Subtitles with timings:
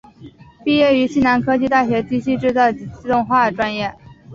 [0.63, 3.93] 毕业于西南科技大学机械制造及自动化专业。